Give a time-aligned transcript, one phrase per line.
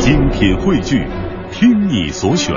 [0.00, 1.06] 精品汇聚，
[1.52, 2.54] 听你所选，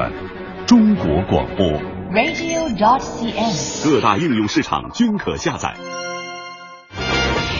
[0.65, 1.67] 中国广播。
[2.13, 3.83] radio.cn。
[3.83, 5.75] 各大应用市场均可下载。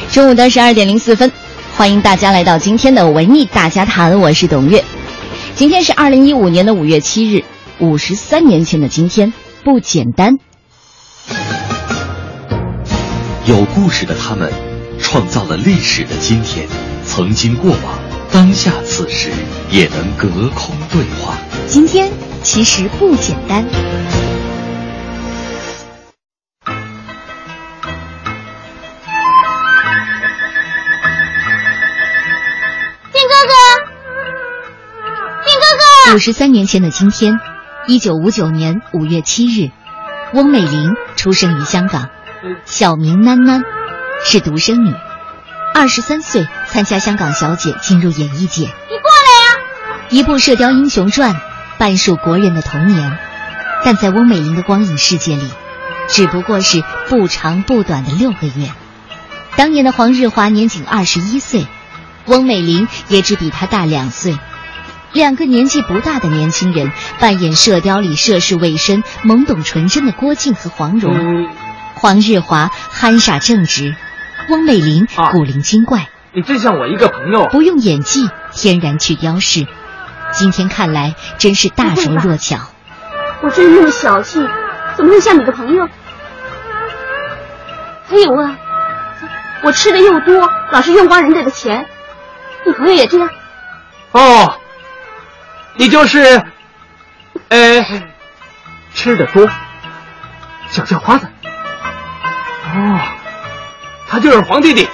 [0.10, 1.30] 中午的十二点零四分，
[1.76, 4.82] 欢迎大家来到今天的文艺大家谈，我是董月。
[5.54, 7.44] 今天是二零一五年的五月七日，
[7.80, 9.34] 五十三年前的今天
[9.66, 10.38] 不简单。
[13.46, 14.50] 有故事的他们，
[15.02, 16.70] 创造了历史的今天，
[17.04, 18.00] 曾经过往，
[18.34, 19.30] 当下此时
[19.70, 21.38] 也能隔空对话。
[21.68, 22.12] 今天
[22.42, 23.64] 其实不简单。
[33.12, 33.54] 丁哥哥，
[35.46, 35.62] 丁哥
[36.10, 37.40] 哥，五十三年前的今天，
[37.86, 39.70] 一九五九年五月七日，
[40.34, 42.10] 翁美玲出生于香港，
[42.66, 43.62] 小名囡囡，
[44.26, 44.92] 是独生女。
[45.74, 50.08] 二十三岁参加香港小姐进入演艺界，你过来呀！
[50.10, 51.34] 一部《射雕英雄传》
[51.78, 53.18] 半数国人的童年，
[53.84, 55.50] 但在翁美玲的光影世界里，
[56.08, 58.72] 只不过是不长不短的六个月。
[59.56, 61.68] 当年的黄日华年仅二十一岁，
[62.28, 64.38] 翁美玲也只比他大两岁。
[65.12, 71.14] 两个年纪不大的年轻人扮演《射雕》里涉世未深、懵懂纯真的郭靖和黄蓉。
[71.14, 71.50] 嗯
[71.96, 73.96] 黄日华憨傻正直，
[74.50, 77.46] 翁美玲啊古灵精怪，你真像我一个朋友。
[77.48, 79.66] 不用演技天然去雕饰。
[80.32, 82.58] 今天看来真是大手若巧。
[83.42, 84.46] 我这人那么小气，
[84.96, 85.88] 怎么会像你的朋友？
[88.10, 88.58] 还有啊，
[89.64, 91.86] 我吃的又多，老是用光人家的钱，
[92.66, 93.30] 你朋友也这样？
[94.12, 94.60] 哦，
[95.76, 96.44] 你就是，
[97.50, 97.86] 呃，
[98.94, 99.48] 吃的多，
[100.70, 101.28] 小叫花子。
[102.76, 103.00] 哦，
[104.14, 104.88] 他就是黄弟弟。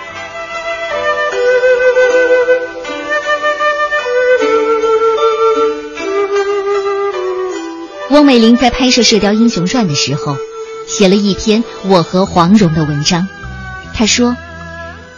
[8.11, 10.37] 翁美玲在拍摄《射雕英雄传》的时候，
[10.87, 13.27] 写了一篇我和黄蓉的文章。
[13.93, 14.37] 她说：“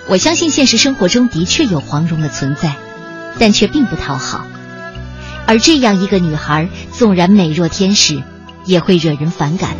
[0.09, 2.73] 我相信现实生活中的确有黄蓉的存在，
[3.37, 4.47] 但却并不讨好。
[5.45, 8.23] 而这样一个女孩，纵然美若天使，
[8.65, 9.75] 也会惹人反感。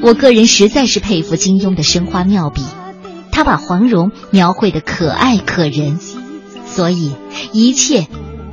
[0.00, 2.64] 我个人实在是佩服金庸的生花妙笔，
[3.40, 5.98] 他把黄蓉描绘的可爱可人，
[6.66, 7.14] 所以
[7.54, 8.06] 一切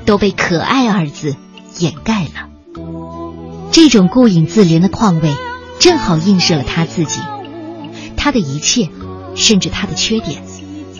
[0.05, 1.35] 都被‘可爱’二字
[1.77, 2.47] 掩盖了。”
[3.73, 5.35] 这种顾影自怜的况味，
[5.77, 7.19] 正好映射了他自己。
[8.15, 8.89] 他的一切，
[9.35, 10.41] 甚至他的缺点，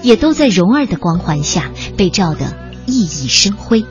[0.04, 3.86] 也都在蓉儿的光环下被照得熠熠生辉。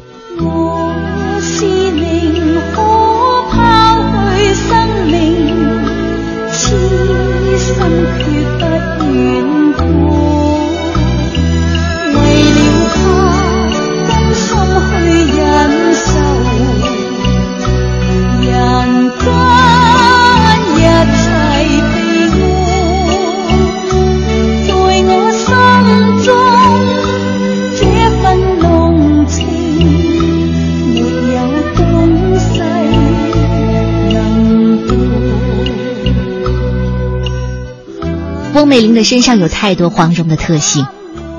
[38.77, 38.83] 渡。
[38.83, 40.87] 翁美玲的身上有太多黄蓉的特性：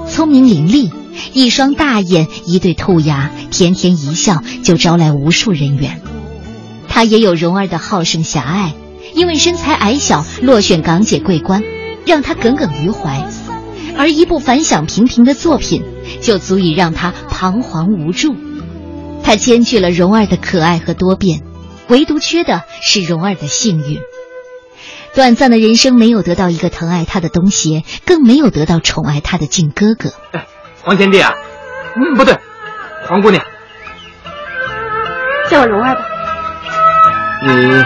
[0.10, 0.92] 聪明伶俐，
[1.34, 6.02] 一双大眼，一对兔牙，甜甜一笑就招来无数人缘。
[6.88, 8.74] 她也有蓉儿的好胜狭隘，
[9.14, 11.62] 因为身材矮小，落选港姐桂冠，
[12.08, 13.24] 让她耿耿于怀。
[13.96, 15.84] 而一部反响平平的作品，
[16.22, 18.36] 就足以让她彷徨无助。
[19.22, 21.44] 她兼具了蓉儿的可爱和多变，
[21.88, 24.00] 唯独缺的是蓉儿的幸运。
[25.18, 30.12] 短暂的人生没有得到一个疼爱他的东邪，更没有得到宠爱他的靖哥哥。
[30.32, 30.46] 哎，
[30.84, 31.34] 黄贤弟啊，
[31.96, 32.38] 嗯，不对，
[33.08, 33.44] 黄姑娘，
[35.50, 36.06] 叫我蓉儿吧。
[37.48, 37.84] 你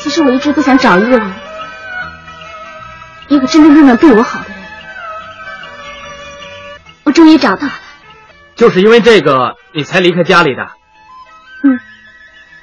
[0.00, 1.32] 其实我一直都想找一个人，
[3.28, 4.58] 一个真真正正对我好的人。
[7.04, 7.72] 我终于找到了。
[8.56, 10.64] 就是因为这个，你才离开家里的。
[11.62, 11.78] 嗯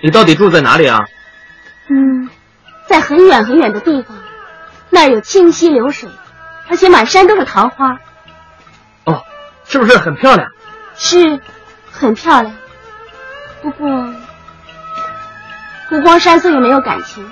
[0.03, 1.05] 你到底住在哪里啊？
[1.89, 2.29] 嗯，
[2.87, 4.17] 在很远很远的地方，
[4.89, 6.09] 那儿有清溪流水，
[6.69, 7.99] 而且满山都是桃花，
[9.03, 9.23] 哦，
[9.65, 10.49] 是不是很漂亮？
[10.95, 11.39] 是
[11.91, 12.55] 很漂亮。
[13.61, 13.87] 不过，
[15.89, 17.29] 湖光山色又没有感情，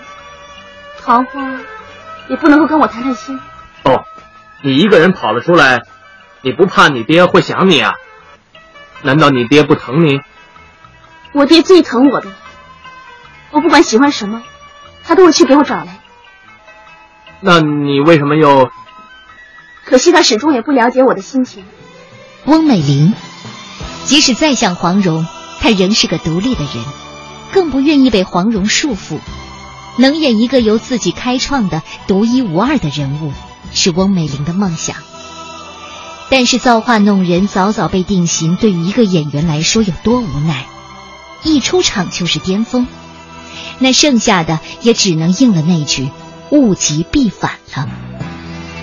[1.02, 1.52] 桃花
[2.28, 3.40] 也不能够跟我谈谈心。
[3.84, 4.04] 哦，
[4.62, 5.84] 你一个人跑了出来，
[6.42, 7.96] 你不怕你爹会想你啊？
[9.02, 10.20] 难道你爹不疼你？
[11.32, 12.30] 我爹最疼我的，
[13.52, 14.42] 我不管喜欢什么，
[15.06, 16.00] 他都会去给我找来。
[17.42, 18.70] 那你为什么又……
[19.86, 21.64] 可惜他始终也不了解我的心情。
[22.46, 23.14] 翁美玲，
[24.04, 25.28] 即使再像黄蓉，
[25.60, 26.84] 她仍是个独立的人，
[27.54, 29.20] 更不愿意被黄蓉束缚。
[29.98, 33.32] 能演一个由自己开创的独一无二的人物，
[33.74, 34.96] 是翁美玲的梦想。
[36.30, 40.66] 但是造化弄人，早早被定型，对于一个演员来说有多无奈？
[41.44, 42.88] 一出场就是巅峰，
[43.80, 46.10] 那剩下的也只能应了那句
[46.52, 47.90] “物极必反”了。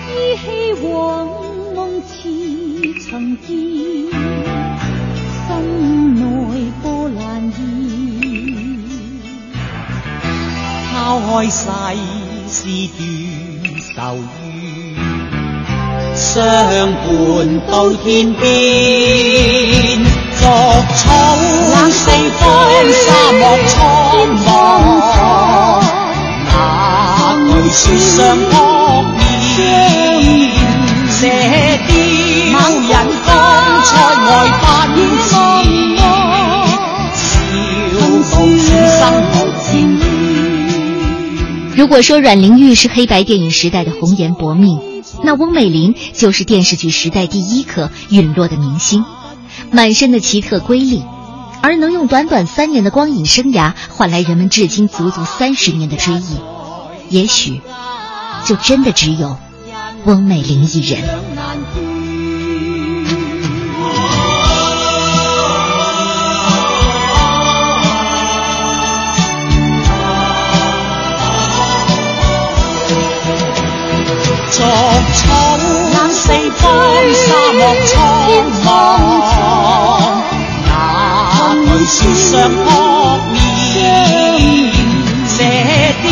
[0.09, 1.27] 依稀往
[1.75, 2.13] 梦似
[3.09, 3.47] 曾见，
[5.47, 6.21] 心内
[6.81, 7.57] 波澜现。
[10.91, 11.57] 抛开世
[12.47, 12.65] 事
[12.97, 12.97] 断
[13.95, 14.42] 愁怨，
[16.15, 17.07] 相伴
[17.67, 18.43] 到天边。
[20.39, 20.45] 逐
[20.95, 21.01] 草
[21.71, 22.41] 冷四方，
[22.91, 23.73] 沙漠苍
[24.45, 24.47] 茫。
[26.49, 26.53] 那
[27.47, 28.51] 句雪上扑
[29.57, 29.61] 面，
[31.09, 31.19] 射
[31.87, 31.91] 雕
[32.89, 32.91] 人
[33.25, 33.27] 光
[33.85, 33.91] 彩
[34.25, 34.29] 外
[34.61, 34.63] 奔
[35.23, 35.31] 驰，
[37.15, 37.21] 笑
[38.01, 39.01] 傲此生
[39.31, 39.33] 无
[39.63, 39.99] 战于。
[41.75, 44.77] 如果说阮玲玉是黑白电影时代的红颜薄命，
[45.23, 49.05] 那翁美玲就是电视剧时代第一颗陨落的明星。
[49.71, 51.03] 满身的奇特瑰丽，
[51.61, 56.37] 而能用短短三年的光影生涯换来人们至今足足三十年的追忆，
[57.09, 57.61] 也许
[58.45, 59.37] 就真的只有
[60.05, 61.82] 翁美玲一人。
[74.55, 76.61] 逐草冷四方，
[77.11, 77.91] 沙漠苍
[78.63, 78.69] 茫。
[80.67, 80.69] 那
[81.65, 82.65] 句雪上扑
[83.31, 83.33] 面，
[85.27, 85.35] 射
[86.03, 86.05] 雕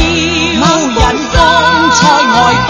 [0.90, 1.00] 人
[1.32, 1.38] 光
[1.92, 2.36] 彩外
[2.68, 2.70] 奔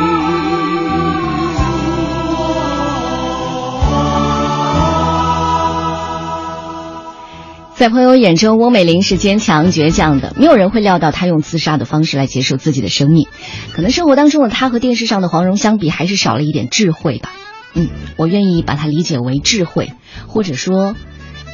[7.81, 13.27] 在朋友眼中，翁美玲是坚强倔强的，没有人会料到她用自杀的方式来结束自己的生命。
[13.73, 17.31] 可能生活当中的她和电视上的黄蓉相比，还是少了一点智慧吧。
[17.73, 19.93] 嗯，我愿意把它理解为智慧，
[20.27, 20.95] 或者说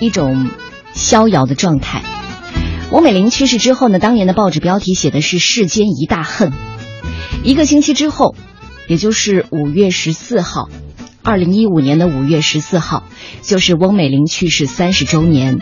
[0.02, 0.50] 一种
[0.92, 2.02] 逍遥的状态。
[2.92, 6.52] 翁美玲去世之后呢，当年的报纸标题写的是“世间一大恨”。
[7.42, 8.36] 一个星期之后，
[8.90, 10.68] 也就是五月十四号。
[11.28, 13.04] 二零一五年的五月十四号，
[13.42, 15.58] 就是翁美玲去世三十周年，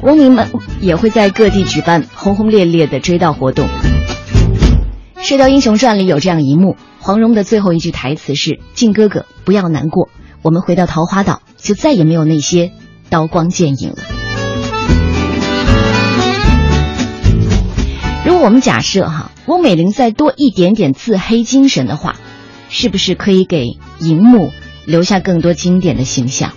[0.00, 0.48] 翁民们
[0.80, 3.66] 也会在各地举办轰轰烈烈的追悼活动。
[5.20, 10.08] 《射雕英雄传》里有这样一幕，黄蓉的最后一句台词是：“靖哥哥，不要难过，
[10.42, 12.70] 我们回到桃花岛，就再也没有那些
[13.10, 13.96] 刀光剑影了。”
[18.24, 22.14] 如果我们假设哈，翁美玲再多一点点自黑精神的话，
[22.68, 24.52] 是不是可以给荧幕？
[24.88, 26.54] 留下更多经典的形象。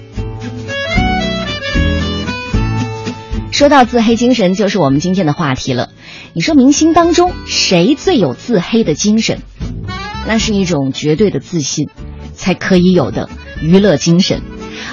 [3.51, 5.89] 说到自黑精神，就是我们今天的话题了。
[6.33, 9.41] 你说明星当中谁最有自黑的精神？
[10.25, 11.89] 那是一种绝对的自信
[12.33, 13.29] 才可以有的
[13.61, 14.41] 娱乐精神。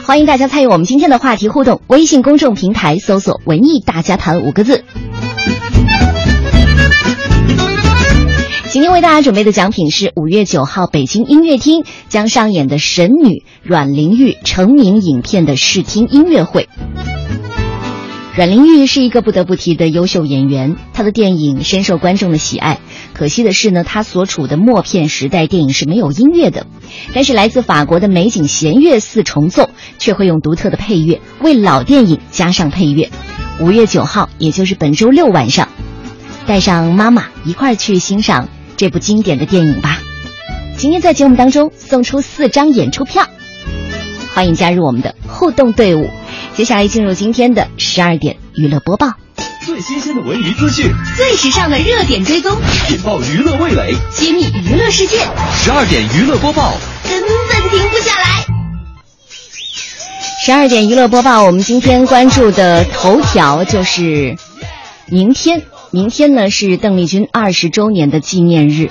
[0.05, 4.85] 欢迎大家参与我们今天的话题互动，微信公众平台搜索“文艺大家谈”五个字。
[8.71, 16.69] 今天为大家准备的奖品是五月九号北京音乐厅将上演的神女阮玲玉成名影片的试听音乐会。
[18.37, 22.79] 阮玲玉是一个不得不提的优秀演员，她的电影深受观众的喜爱。
[23.15, 26.67] 可惜的是呢，她所处的默片时代电影是没有音乐的，
[27.15, 33.11] 但是来自法国的美景弦乐四重奏却会用独特的配乐为老电影加上配乐。
[33.61, 35.69] 五月九号，也就是本周六晚上，
[36.47, 38.47] 带上妈妈一块儿去欣赏。
[38.79, 39.99] 这部经典的电影吧。
[40.77, 43.27] 今天在节目当中送出四张演出票，
[44.33, 46.09] 欢迎加入我们的互动队伍。
[46.55, 49.15] 接下来进入今天的十二点娱乐播报，
[49.67, 52.57] 最新鲜的文娱资讯，最时尚的热点追踪，
[52.91, 55.19] 引爆娱乐味蕾，揭秘娱乐世界。
[55.57, 58.47] 十二点娱乐播报，根本停不下来。
[60.47, 64.37] 十二点娱乐播报，我们今天关注的头条就是
[65.07, 65.65] 明天。
[65.91, 68.91] 明天呢是邓丽君二十周年的纪念日。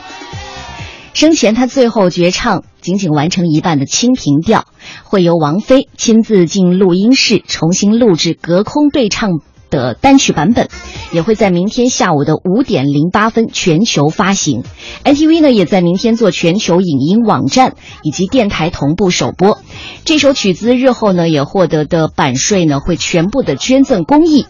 [1.13, 4.61] 生前她最后绝唱仅仅完成一半的《清平调》，
[5.03, 9.29] 会由王菲亲自进录音室重新录制隔空对唱
[9.69, 10.69] 的单曲版本，
[11.11, 14.63] 也会在明天下午的五点零八分全球发行。
[15.03, 19.59] NTV 呢也在明天做全球影音网站以及电台同步首播。
[20.03, 24.47] 这首曲子日后呢也获得的版税呢会全部的捐赠公益。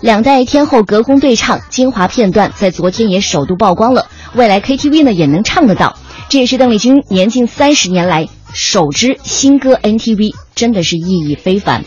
[0.00, 5.96] 两代天后隔空对唱精华片段在昨天也首度曝光了，未来 KTV 呢也能唱得到。
[6.28, 11.84] 这也是邓丽君年近三十年来首支新歌 NTV，真的是意义非凡。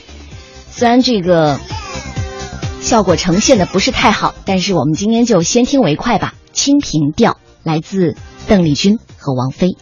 [0.71, 1.57] 虽然这个
[2.81, 6.33] 效果呈现的不是太好，但是我们今天就先听为快吧。
[6.51, 7.31] 《清平调》
[7.63, 9.77] 来自邓丽君和王菲。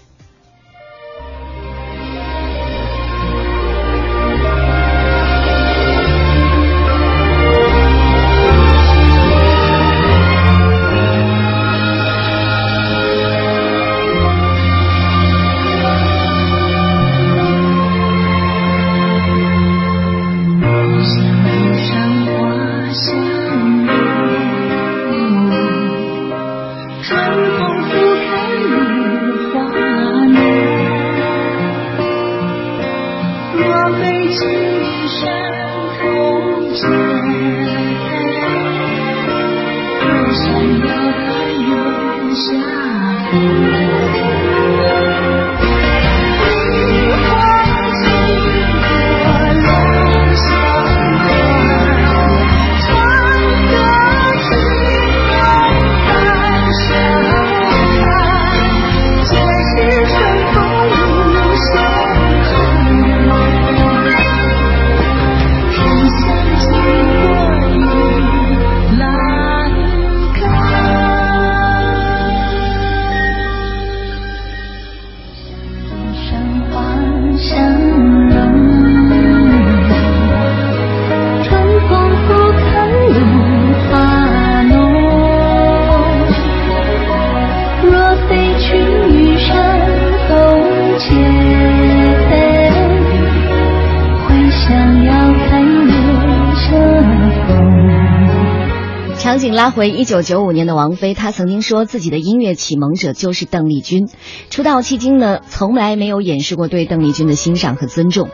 [99.59, 104.07] 拉回一九九五年的王菲，她曾经说自己的音乐启蒙者就是邓丽君。
[104.49, 108.29] 出道迄今呢，从来没有掩饰过对邓丽君的欣赏和尊重。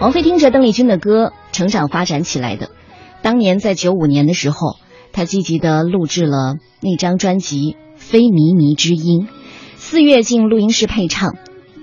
[0.00, 2.70] 王菲听着邓丽君的歌成长发展起来的。
[3.20, 4.76] 当年在九五年的时候，
[5.10, 9.22] 她积极的录制了那张专辑《非靡靡之音》，
[9.74, 11.34] 四月进录音室配唱，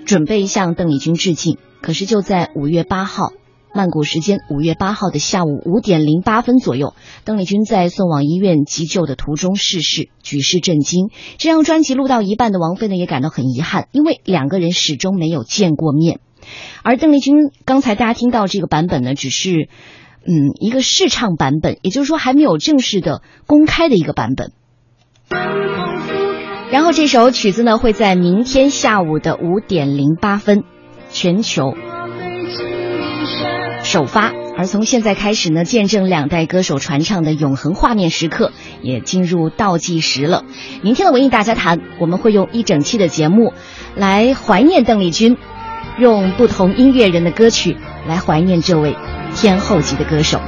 [0.06, 1.58] 准备向邓丽君致敬。
[1.82, 3.32] 可是就在五月八号。
[3.78, 6.94] 曼谷时间五月八号的下午五点零八分左右，
[7.24, 11.10] 邓丽君在送往医院急救的途中逝世，举世震惊。
[11.38, 16.18] 这张专辑录到一半的王菲呢，也感到很遗憾，因为两个人始终没有见过面。
[16.82, 19.68] 而邓丽君刚才大家听到这个版本呢，只是
[20.26, 24.50] 嗯一个试唱版本，也就是说还没有正式的公开的一个版本。
[26.72, 30.64] 然后这首曲子呢，会在明天下午的五点零八分
[31.12, 31.74] 全球
[33.88, 34.32] 首发。
[34.58, 38.52] 而从现在开始呢，见证两代歌手传唱的永恒画面时刻
[38.82, 40.44] 也进入倒计时了。
[40.82, 43.54] 明天的文艺大家谈，我们会用一整期的节目
[43.94, 45.38] 来怀念邓丽君，
[45.98, 47.76] 用不同音乐人的歌曲
[48.06, 48.94] 来怀念这位
[49.34, 50.38] 天后级的歌手。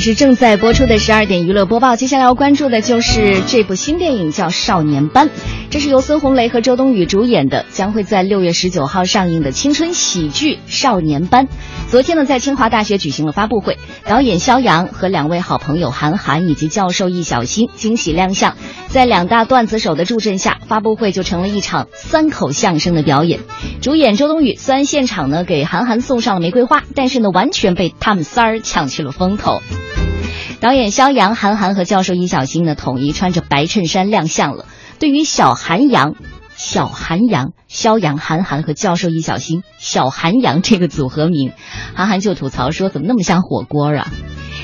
[0.00, 5.28] 是正在播出的十二点娱乐播报，接下来要关注的就是这部新电影叫《少年班》，
[5.68, 11.46] 这是由孙红雷和周冬雨主演的，将会在六月十九号上映的青春喜剧《少年班》。
[11.88, 18.56] 昨天呢，在清华大学举行了发布会，导演肖阳和两位好朋友韩寒以及教授易小星惊喜亮相，
[18.88, 23.40] 在两大段子手的助阵下，发布会就成了一场三口相声的表演。
[23.82, 29.60] 主演周冬雨虽然现场呢给韩寒送上了玫瑰花，但是呢完全被他们仨儿抢去了风头。
[30.60, 34.66] 导演肖阳、韩寒和教授易小星呢，统一穿着白衬衫亮相了。
[34.98, 36.14] 对于小韩阳、
[36.54, 41.52] 小韩阳、肖阳、韩寒和教授易小星、小韩阳这个组合名，
[41.94, 44.06] 韩寒就吐槽说：“怎么那么像火锅啊？”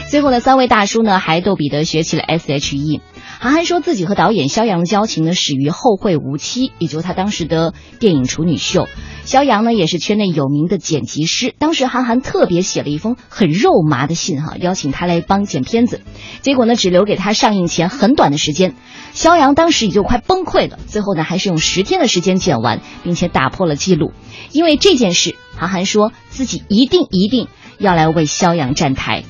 [0.09, 3.01] 最后呢，三位大叔呢还逗彼得学起了 S H E。
[3.41, 8.89] 韩寒说自己和导演肖阳的交情呢始于《后会无期》，也就是他当时的电影处女秀。
[9.25, 16.01] 肖阳呢也是圈内有名的剪辑师，当时韩寒特别写了一封很肉麻的信哈，邀请他来帮剪片子，
[16.41, 18.77] 结果呢只留给他上映前很短的时间，
[19.13, 24.13] 肖阳当时也就快崩溃了，最后呢还是用十天的时间剪完，并且打破了记录。
[24.53, 27.49] 因为这件事，韩寒说自己一定一定
[27.79, 29.25] 要来为肖阳站台。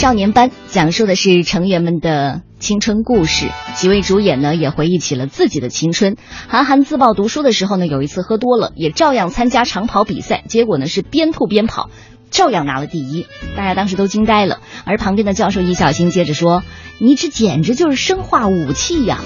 [0.00, 6.16] 少年班讲述的是成员们的青春故事，几位主演呢也回忆起了自己的青春。
[6.48, 11.90] 韩寒自曝读书的时候呢，有一次喝多了，也照样参加长跑比赛，结果呢是边吐边跑，
[12.30, 13.26] 照样拿了第一，
[13.58, 14.60] 大家当时都惊呆了。
[14.86, 16.62] 而旁边的教授易小星接着说
[16.98, 19.20] ：“你这简直就是生化武器呀！”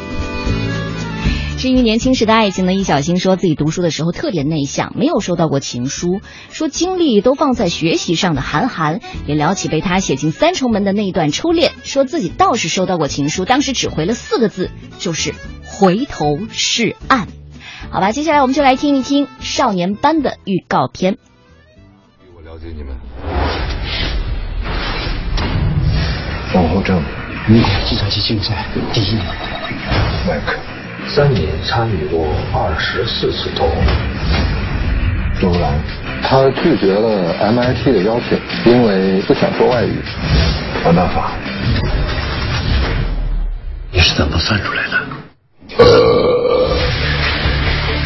[1.64, 17.28] 至于年轻时的爱情呢，易小星说自己读书的时候特别内向，没有收到过情书，说精力都放在学习上的韩寒也聊起被他写进三重门的那一段初恋，说自己倒是收到过情书，当时只回了四个字，就是回头是岸。
[17.90, 21.16] 好吧，接下来我们就来听一听少年班的预告片。
[22.36, 22.94] 我了解你们，
[26.54, 27.02] 往后正，
[27.48, 29.24] 民国计算机竞赛第一名，
[30.28, 30.73] 麦克。
[31.14, 33.68] 三年参与过二十四次投。
[35.40, 35.72] 周兰，
[36.20, 39.92] 他拒绝了 MIT 的邀请，因为不想说外语。
[40.84, 41.30] 王大法，
[43.92, 44.98] 你是怎么算出来的？
[45.84, 46.70] 呃，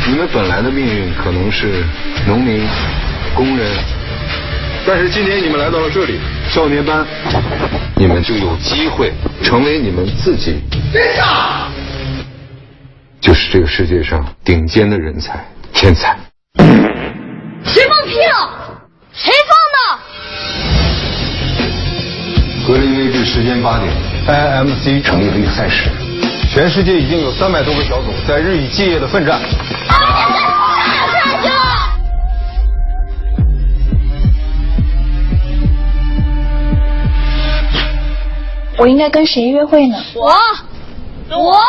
[0.07, 1.83] 你们本来的命运可能是
[2.27, 2.61] 农民、
[3.35, 3.67] 工人，
[4.87, 7.07] 但是今天你们来到了这里，少年班，
[7.97, 9.11] 你们就有机会
[9.43, 10.61] 成为你们自己。
[10.93, 11.69] 别打！
[13.21, 16.17] 就是这个世界上顶尖的人才、天才。
[17.65, 18.81] 谁放屁了？
[19.13, 19.79] 谁放的？
[22.67, 23.93] 格林威治时间八点
[24.27, 25.91] ，IMC 成立了一个赛事，
[26.53, 29.41] 全世界已经有三百多个小组在日以继夜的奋战。
[38.77, 39.97] 我应该跟谁约会呢？
[40.15, 40.33] 我。
[41.37, 41.61] 我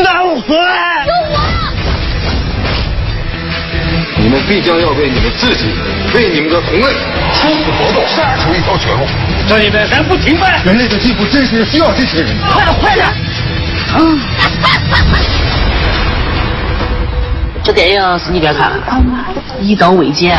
[0.00, 1.40] 难回，有我。
[4.20, 5.64] 你们必将要为你们自己，
[6.14, 6.86] 为你们的同类，
[7.32, 9.00] 殊死搏斗，杀出一条血路。
[9.48, 12.32] 这一代咱不停摆，人类的进步真是需要这些人。
[12.52, 13.08] 快点，快点！
[13.98, 14.20] 嗯。
[17.64, 18.72] 这电影是你别看，
[19.60, 20.38] 一刀未剪。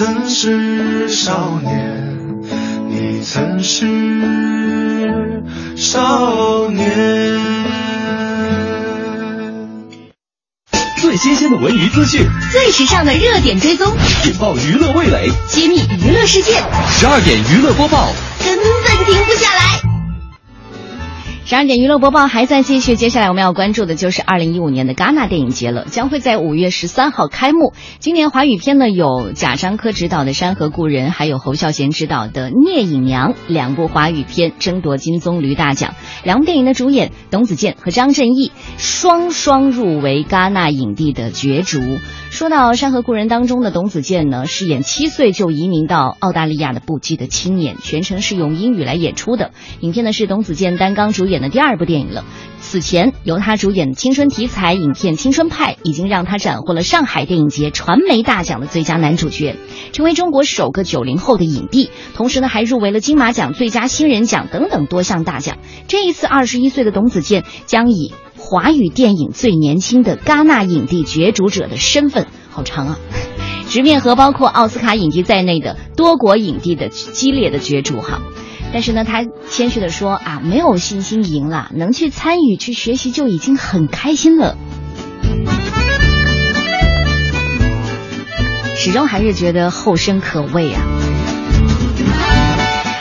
[0.00, 2.08] 曾是少年。
[2.88, 3.84] 你曾是
[5.76, 6.88] 少年。
[11.02, 16.52] 最新鲜的文娱资讯，最时尚的热点追踪，引爆娱乐味蕾，揭秘娱乐世界。
[16.98, 18.08] 十二点娱乐播报，
[18.42, 19.89] 根本停不下来。
[21.50, 27.72] 十二点娱乐播报还在继续，接下来我们要关注的就是二零一五年的戛纳电影节了，将会在五月十三号开幕。
[27.98, 35.96] 今年华语片呢有贾樟柯执导的《山河故人》，还有侯孝贤执导的《聂隐娘》两部华语片争夺金棕榈大奖。
[36.22, 41.80] 两部电影的主演董子健和张震义双双入围戛纳影帝的角逐。
[42.30, 49.50] 说到《山河故人》当中的董子健呢，饰演七岁就移民到澳大利亚的不羁的青年，全程是用英语来演出的。
[49.80, 52.24] 影片呢是董子健担纲主演的第二部电影了。
[52.60, 59.56] 此前由他主演的青春题材影片《青春派》已经让他斩获了上海电影节传媒大奖的最佳男主角，
[59.92, 61.90] 成为中国首个九零后的影帝。
[62.14, 65.58] 同时呢，还入围了金马奖最佳新人奖等等多项大奖。
[65.88, 68.12] 这一次，二十一岁的董子健将以
[68.50, 72.98] 华语电影最年轻的戛纳影帝角逐者的身份，好长啊，
[73.70, 78.20] 直面和包括奥斯卡影帝在内的多国影帝的激烈的角逐哈。
[78.72, 84.56] 但是呢，他谦虚的说啊，没有信心赢了，能去参与、去学习就已经很开心了。
[88.74, 90.82] 始终还是觉得后生可畏啊。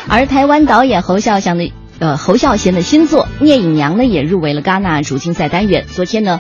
[0.08, 5.86] 而台湾导演侯孝祥的呃侯孝贤的新作《聂隐娘》呢，也入围了戛纳主竞赛单元。
[5.88, 6.40] 昨天呢，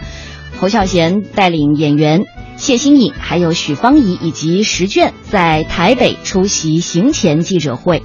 [0.57, 2.23] 侯孝贤带领演员
[2.55, 8.01] 谢欣颖、还有许芳宜以及石卷在台北出席行前记者会。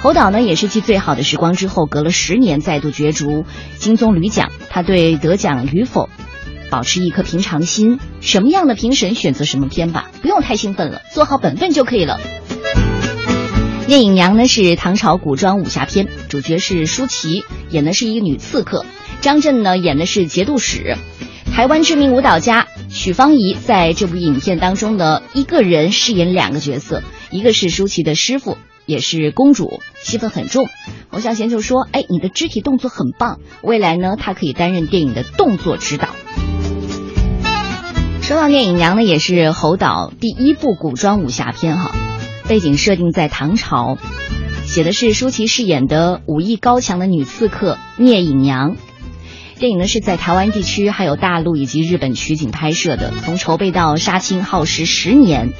[0.00, 3.44] 侯导呢，也是继《最好的时光》之后，隔了十年再度角逐
[3.78, 4.50] 金棕榈奖。
[4.68, 6.08] 他对得奖与否，
[6.70, 8.00] 保持一颗平常心。
[8.20, 12.18] 什么样的评审选择什么片吧，不用太兴奋了，做好本分就可以了。
[13.88, 18.84] 《聂隐娘》呢是唐朝古装武侠片，主角是舒淇，演的是一个女刺客；
[19.20, 20.96] 张震呢演的是节度使。
[21.52, 28.56] 台湾知名舞蹈家许芳宜在这部影片当中呢，一个人饰演两个角色，一个是舒淇的师傅。
[28.84, 30.68] 也是公主，戏份很重。
[31.08, 36.08] 侯孝贤就说：“哎，你的肢体动作很棒，未来呢，他可以担任电影的动作指导。”
[38.22, 41.92] 说到《聂隐娘》呢，也是侯导第一部古装武侠片哈，
[42.48, 43.98] 背景设定在唐朝，
[44.64, 48.76] 写的是舒淇饰演的武艺高强的女刺客聂隐娘。
[49.58, 55.50] 电影呢是在台湾地区、还有大陆以及日本取景拍摄的，从筹备到杀青耗时十年。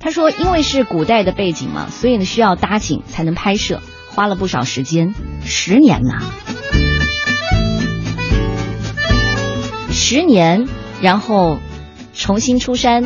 [0.00, 6.22] 他说：“因为是古代的背景嘛，所以呢需要搭景才能拍摄，花了不少时间，十年呐，
[9.90, 10.66] 十年，
[11.00, 11.58] 然后
[12.14, 13.04] 重新出山，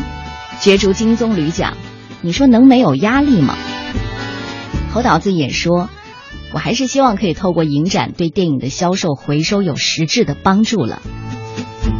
[0.60, 1.76] 角逐金棕榈奖，
[2.22, 3.56] 你说能没有压力吗？”
[4.92, 5.90] 侯导自己也说
[6.52, 11.02] ：“我还是希望可以透过影展对电影的销售回收有实质的帮助了，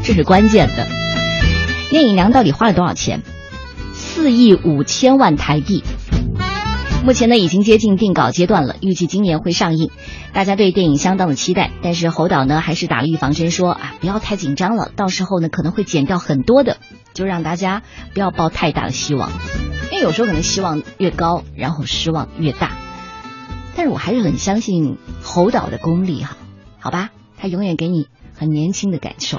[0.02, 0.87] 这是关键的。”
[1.92, 3.22] 《聂隐娘》到底花了多少钱？
[3.92, 5.85] 四亿五千万台币，
[7.07, 9.92] 目前呢已经接近定稿阶段了，预计今年会上映。
[10.33, 16.79] 大家对电影相当的期待，但是侯导呢还是打了预防针，说啊不要太紧张了，到时候呢可能会减掉很多的，
[17.14, 19.31] 就让大家不要抱太大的希望，
[19.92, 22.73] 因为有时候可能希望越高，然后失望越大。
[23.77, 26.37] 但是我还是很相信侯导的功力哈，
[26.81, 29.38] 好吧，他永远给你很年轻的感受。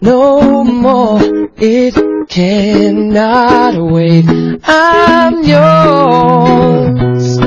[0.00, 1.18] no more.
[1.56, 1.94] It
[2.28, 4.24] cannot wait.
[4.64, 7.38] I'm yours.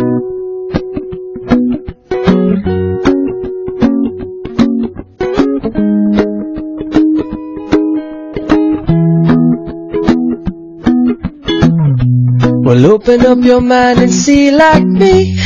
[12.66, 15.38] Well, open up your mind and see like me.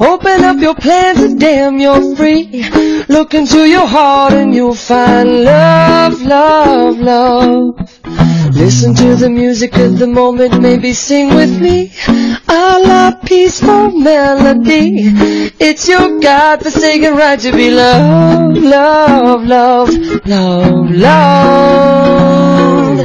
[0.00, 2.64] Open up your plans and damn you're free.
[3.12, 7.76] Look into your heart and you'll find love, love, love.
[8.54, 11.92] Listen to the music of the moment, maybe sing with me.
[12.48, 15.12] A la peaceful melody.
[15.60, 19.90] It's your God-forsaken right to be loved, love, love,
[20.24, 22.98] love, love.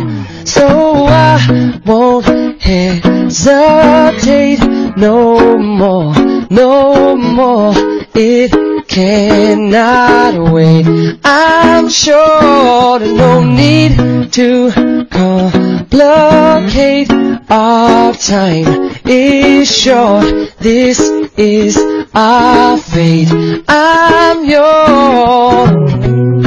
[0.48, 2.26] So I won't
[2.62, 4.62] hesitate
[4.96, 6.14] no more
[6.50, 7.74] no more.
[8.16, 8.67] It
[8.98, 10.88] cannot wait.
[11.24, 14.72] I'm sure there's no need to
[15.12, 17.12] complicate
[17.48, 18.90] our time.
[19.06, 20.26] is short.
[20.58, 21.00] This
[21.38, 21.78] is
[22.16, 23.30] our fate.
[23.68, 26.47] I'm yours.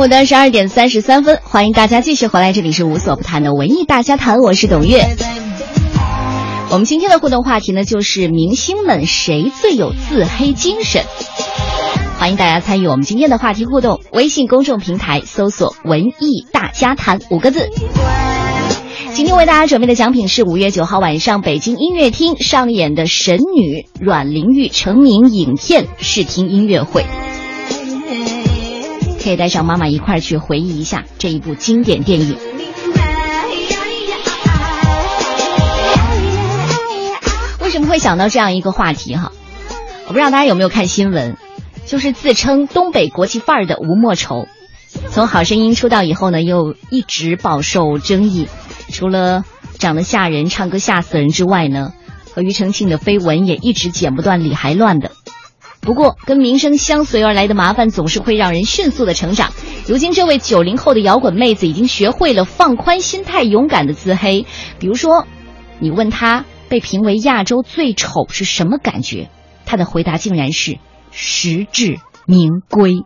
[0.00, 5.04] 午的十二点三十三分，欢迎大家继续回来，这里是无所不谈的文艺大家谈，我是董月。
[6.70, 11.02] 我们今天的互动话题呢，就是明星们谁最有自黑精神？
[12.16, 17.68] 欢迎大家参与我们今天的话题互动，微信公众平台搜索“文艺大家谈”五个字。
[19.14, 27.04] 今天为大家准备的奖品是五月九号晚上北京音乐厅上演的神女阮玲玉成名影片试听音乐会。
[29.22, 32.36] 可以带上妈妈一块儿去回忆一下这一部经典电影。
[37.60, 39.32] 为什么会想到这样一个话题哈？
[40.06, 41.36] 我不知道大家有没有看新闻，
[41.84, 44.48] 就是自称东北国际范儿的吴莫愁，
[45.10, 48.48] 从《好声音》出道以后呢，又一直饱受争议。
[48.90, 49.44] 除了
[49.78, 51.92] 长得吓人、唱歌吓死人之外呢，
[52.32, 55.10] 和庾澄庆的绯闻也一直剪不断、理还乱的。
[55.80, 59.52] 不过，跟名声相随而来的麻烦总是会让人迅速的成长。
[59.86, 64.44] 如今，这位九零后的摇滚妹子已经学会了放宽心态，勇敢的自黑。
[64.78, 65.26] 比如说，
[65.78, 69.30] 你问她被评为亚洲最丑是什么感觉，
[69.64, 70.78] 她的回答竟然是
[71.10, 73.02] 实至名归。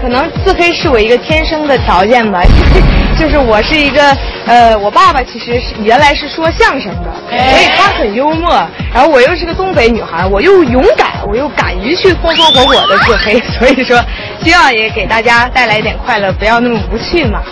[0.00, 2.42] 可能自黑是我一个天生的条件吧，
[3.22, 4.02] 就是我是一个
[4.46, 8.50] 呃，我爸爸其实是原来是说相声的，所以他很幽默，
[8.92, 14.04] 然后我又是个东北女孩，我又勇敢，我又敢于去风风火火的自黑， 所以说
[14.42, 17.42] 希望也给大家带来一点快乐，不要那么无趣嘛。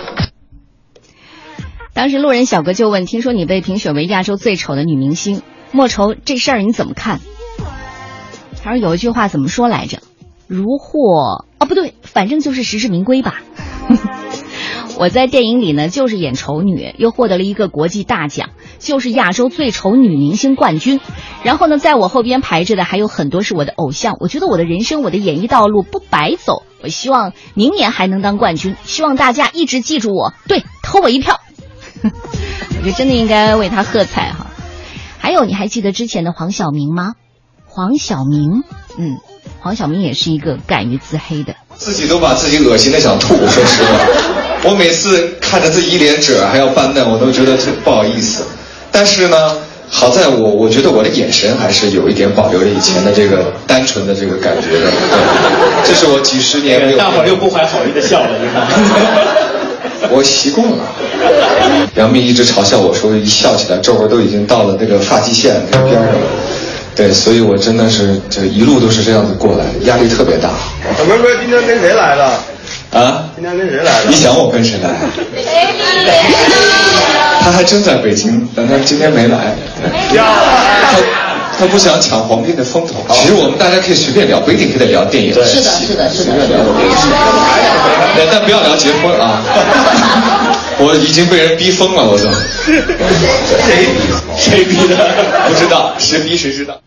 [1.93, 7.21] 当时路人小哥就问：“听说你被评选为亚洲最丑的女明星，莫愁这事儿你怎么看？”
[8.61, 9.99] 他说有一句话怎么说来着？
[10.47, 13.35] 如获哦，不对，反正就是实至名归吧。
[15.01, 20.99] 我在电影里呢，就是演丑女，又获得了一个国际大奖，就是亚洲最丑女明星冠军。
[21.41, 24.15] 然后呢，在我后边排着的还有很多是我的偶像。
[24.19, 26.61] 我觉得我的人生，我的演艺道路不白走。
[26.83, 31.39] 我希望明年还能当冠军，希望大家一直记住我，对，投我一票。
[32.05, 34.51] 我觉得真的应该为他喝彩哈。
[35.17, 37.13] 还有，你还记得之前的黄晓明吗？
[37.65, 38.61] 黄晓明，
[38.99, 39.17] 嗯。
[39.61, 43.35] 黄晓明也是一个敢于自黑的，自己都把自己恶心的想吐。
[43.35, 48.43] 说实话，我每次看着自己一脸褶还要扮嫩，我都觉得特不好意思。
[48.91, 49.57] 但是呢，
[49.89, 54.91] 好在我我觉得我的眼神还是有一点保留着以前的这个单纯的这个感觉的。
[55.83, 56.97] 这是我几十年没有。
[56.97, 58.67] 大伙儿又不怀好意的笑了，你看。
[60.13, 60.83] 我习惯了。
[61.95, 66.19] 杨幂一直嘲笑我说，一笑起来皱纹都已经到了那个发际线那个边上了。
[66.93, 70.49] 对，所以我真的是这一路都是这样子过来，压力特别大。
[70.97, 72.39] 小明哥今天跟谁来了？
[72.91, 73.25] 啊？
[73.35, 74.05] 今天跟谁来了？
[74.09, 74.89] 你想我跟谁来？
[77.43, 79.55] 他还真在北京，但他今天没来。
[80.13, 80.97] 他
[81.59, 82.93] 他不想抢黄斌的风头。
[83.13, 85.33] 其实我们大家可以随便聊，不一定非得聊电影。
[85.33, 86.25] 是的，是的，是的。
[86.25, 86.57] 随便聊。
[88.15, 89.41] 对，但不要聊结婚啊！
[90.79, 92.29] 我已经被人逼疯了，我都。
[93.65, 93.87] 谁
[94.37, 94.95] 谁逼的？
[95.47, 96.79] 不知道，谁逼谁知道。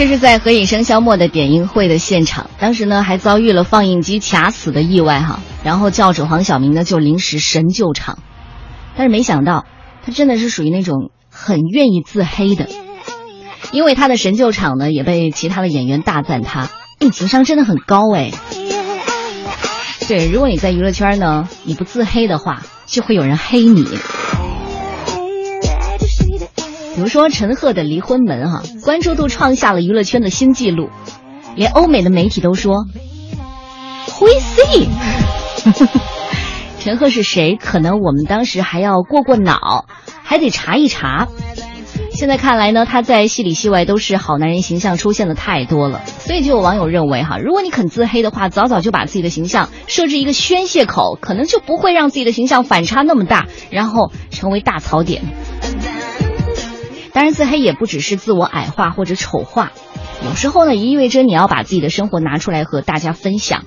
[0.00, 8.18] 这是在《何以笙箫默》的点映会的现场，当时呢还遭遇了放映机卡死的意外哈，然后教主黄晓明呢就临时神救场，
[8.96, 9.66] 但是没想到
[10.02, 12.66] 他真的是属于那种很愿意自黑的，
[13.72, 18.30] 因为他的神救场呢也被其他的演员大赞他，你情商真的很高哎。
[20.08, 23.84] 对，如果你在娱乐圈呢，你不自黑的话，就会有人黑你。
[26.94, 30.90] 比如说陈赫的离婚门哈，关注度创下了娱乐圈的新纪录，
[31.54, 32.84] 连欧美的媒体都说
[34.06, 34.88] ，Who is he？
[36.80, 37.56] 陈赫是谁？
[37.56, 39.86] 可能我们当时还要过过脑，
[40.22, 41.28] 还得查一查。
[42.12, 55.22] 现在看来呢，他在戏里戏外都是好男人形象出现的太多了，所以就有网友认为哈，如果你肯自黑的话，早早就把自己的形象设置一个宣泄口，可能就不会让自己的形象反差那么大，然后成为大槽点。
[57.12, 59.72] 当然，自黑也不只是自我矮化或者丑化，
[60.24, 63.64] 有时候呢，也意味着你要把自己的生活拿出来和大家分享，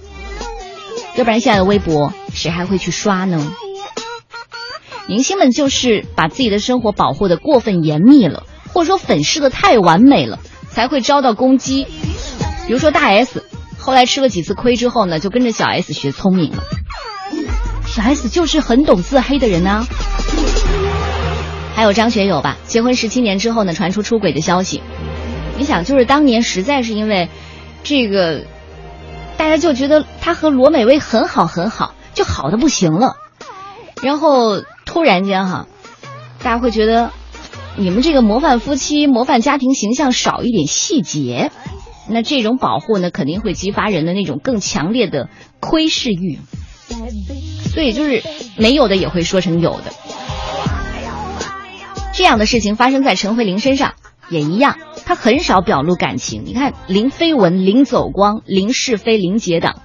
[1.15, 3.53] 要不然现在的微博谁还会去刷呢？
[5.08, 11.86] 明星们就是把自己的生活保护的过分严密了，或者说粉饰的太完美了，才会遭到攻击。
[12.65, 13.43] 比如说大 S，
[13.77, 16.63] 后来吃了几次亏之后呢，就跟着小 S 学聪明了。
[17.86, 19.86] 小 S 就是很懂自黑的人啊。
[21.75, 24.81] 还有张学友吧，结婚十七年之后呢，传出出轨的消息。
[25.57, 27.29] 你想，就是当年实在是因为
[27.83, 28.45] 这个，
[29.38, 33.15] 大家就觉得他和罗美薇很好很好，就好的不行了。
[34.01, 35.67] 然后突然间哈，
[36.43, 37.12] 大家会觉得
[37.75, 41.51] 你们这个模范夫妻、模范家庭形象少一点细节，
[42.09, 46.39] 那这种保护呢，肯定会激发人的那种更强烈的窥视欲。
[47.73, 48.21] 所以就是
[48.57, 49.91] 没有的也会说成有的。
[52.13, 53.95] 这样的事情发生在陈慧琳身上
[54.30, 56.43] 也一样，她很少表露感情。
[56.45, 59.82] 你看，零绯闻、零走光、零是非、零结党，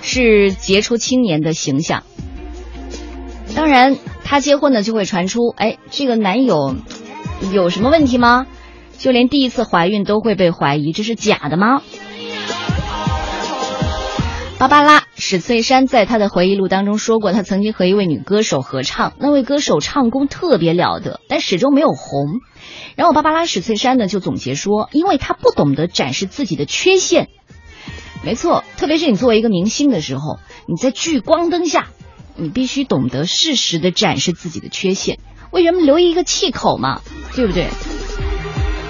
[0.00, 2.04] 是杰出青年的形象。
[3.54, 6.76] 当然，她结婚呢就会传出，哎，这个男友
[7.52, 8.46] 有什么问题吗？
[8.96, 11.82] 就连第一次怀孕都会被怀疑，这是假的吗？
[14.58, 22.40] 芭芭拉史翠珊在她的回忆录当中说过，她曾经和一位女歌手合唱，那位歌手唱功特别了得，但始终没有红。
[22.96, 27.28] 然后芭芭拉史翠珊呢就总结说，因为她不懂得展示自己的缺陷。
[28.24, 31.88] 没错，特别是你作为一个明星的时候，你在聚光灯下，
[32.34, 35.18] 你必须懂得适时的展示自己的缺陷，
[35.50, 37.02] 为人们留一个气口嘛，
[37.34, 37.68] 对不对？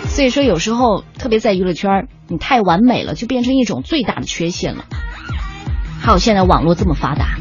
[0.06, 4.84] 所以说，有时候特别在娱乐圈，你太完美了，就变成一种最大的缺陷了。
[6.06, 7.36] 还有现在网络这么发达，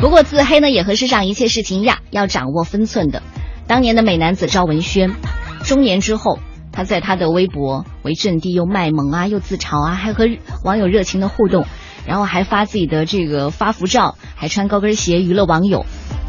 [0.00, 3.20] 不过自黑呢也和世上一切事情一样，要掌握分寸的。
[3.66, 5.12] 当年的美男子赵文轩，
[5.64, 6.38] 中年之后，
[6.70, 10.28] 他在他的微博为阵地，又卖萌啊，又自嘲啊，还和
[10.62, 11.66] 网友热情的互动，
[12.06, 15.84] 然后还发自己的这个发福照，还穿高跟鞋娱乐网友。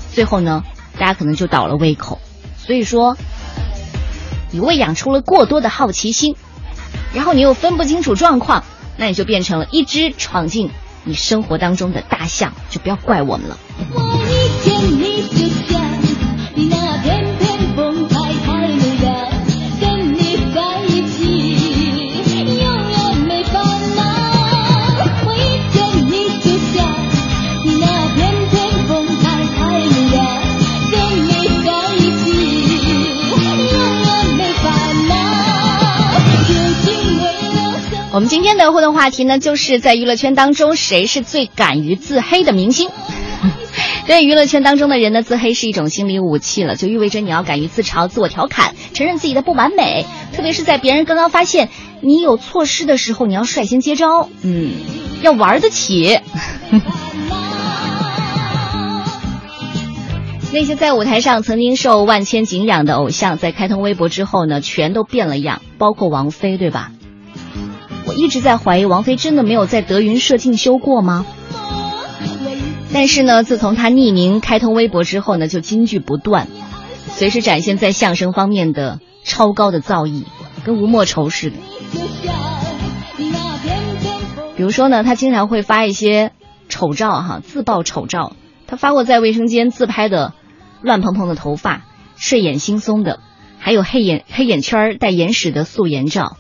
[0.10, 0.64] 最后呢，
[0.98, 2.18] 大家可能就倒了胃口。
[2.58, 3.16] 所以说，
[4.50, 6.36] 你喂养出了过多的好奇心。
[7.14, 8.64] 然后你又分不清楚状况，
[8.98, 10.70] 那你就变成了一只闯进
[11.04, 13.58] 你生活当中的大象，就不要怪我们了。
[38.12, 42.90] 我们今天的互动话题呢，就是在娱乐圈当中，谁是最敢于自黑的明星？
[44.08, 50.08] 对娱乐圈当中的人呢，自黑是一种心理武器了，就意味着你要敢于自嘲、自我调侃，承认自己的不完美。
[50.34, 51.70] 特别是在别人刚刚发现
[52.02, 54.72] 你有错失的时候，你要率先接招，嗯，
[55.22, 56.20] 要玩得起。
[60.52, 66.90] 那些在舞台上曾经受万千敬仰的偶像，在开通微博之后呢，全都变了样，包括王菲，对吧？
[68.10, 71.28] 我一直在怀疑王菲真的没有在德云社进修过吗？
[72.92, 76.48] 但是呢，自从她匿名开通微博之后呢，就金句不断，
[77.10, 80.24] 随时展现在相声方面的超高的造诣，
[80.64, 81.58] 跟吴莫愁似的。
[84.58, 86.32] 比如说呢，她经常会发一些
[86.68, 88.34] 丑照哈，自曝丑照。
[88.66, 90.34] 她发过在卫生间自拍的
[90.82, 91.84] 乱蓬蓬的头发、
[92.16, 93.20] 睡眼惺忪的，
[93.60, 96.38] 还有黑眼黑眼圈带眼屎的素颜照。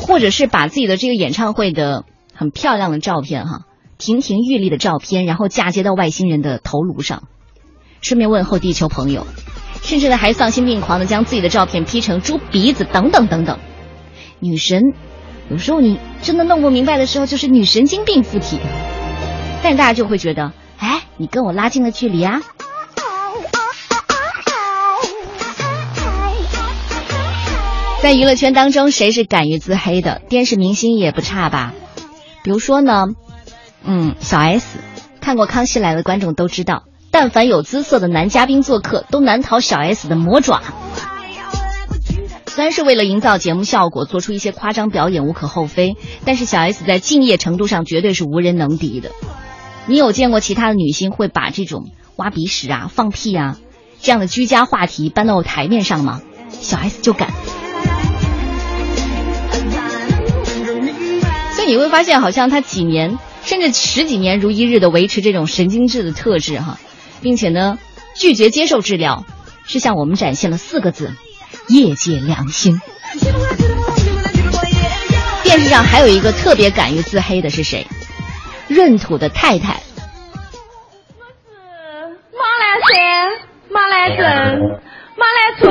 [0.00, 3.66] 或者是把自己的这个演唱会的很漂亮的照片哈，
[3.98, 7.24] 亭亭玉立的照片，然后嫁接到外星人的头颅上，
[8.00, 9.26] 顺便问候地球朋友，
[9.82, 13.58] 甚至呢还丧心病狂的将自己的照片 P 成猪鼻子等等等等。
[14.40, 14.82] 女神，
[15.50, 18.58] 有时候你真的弄不明白的时候，就是女神经病附体。
[19.62, 22.40] 但大家就会觉得，哎，你跟我拉近了距离啊。
[28.02, 30.22] 在娱乐圈当中，谁是敢于自黑的？
[30.30, 31.74] 电视明星也不差吧。
[32.42, 33.08] 比如说呢，
[33.84, 34.78] 嗯，小 S，
[35.20, 40.62] 看过《康熙来了》观众都知道，但凡有姿色的男嘉宾做客，都难逃小 S 的魔爪。
[42.46, 49.10] 虽然是为了营造节目效果，做出一些夸张表演无可厚非，但是小 S 在敬业程度上绝对是无人能敌的。
[49.86, 53.58] 你有见过其他的女星会把这种挖鼻屎啊、放屁啊
[54.00, 56.22] 这样的居家话题搬到台面上吗？
[56.48, 57.30] 小 S 就敢。
[61.60, 66.78] 所以你会发现，好像他几年甚至十几年如一日的维持这种神经质的特质哈，
[67.20, 67.78] 并且呢
[68.16, 69.26] 拒绝接受治疗，
[69.66, 71.12] 是向我们展现了四个字：
[71.68, 72.80] 业界良心。
[75.42, 77.86] 电视上还有一个特别敢于自黑的是谁？
[78.68, 79.82] 闰土的太太。
[82.32, 83.28] 我是马兰山、
[83.68, 84.80] 马兰镇、
[85.14, 85.68] 马兰村、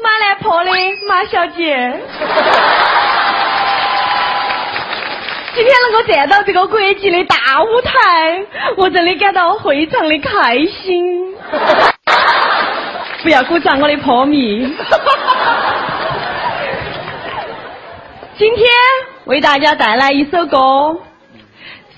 [0.00, 0.70] 马兰坡的
[1.08, 3.43] 马小姐。
[5.54, 8.44] 今天能够站到这个国际的大舞台，
[8.76, 11.32] 我真的感到非常的开心。
[13.22, 14.66] 不要鼓掌我的破迷。
[18.36, 18.66] 今天
[19.26, 20.98] 为大家带来一首歌，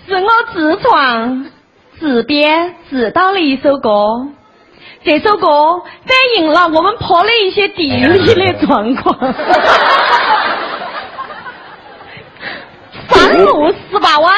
[0.07, 1.47] 是我自创、
[1.99, 4.29] 自编、自导的一首歌。
[5.03, 9.17] 这首歌反映了我们坡的一些地理的状况。
[13.11, 14.33] 山路十八弯。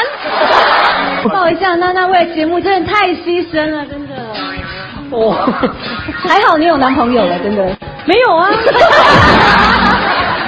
[1.23, 4.14] 不好意思啊，娜娜为了节目真的太牺牲了，真的。
[5.11, 5.35] 哦，
[6.29, 7.64] 还好你有男朋友了，真的。
[8.05, 8.49] 没有啊。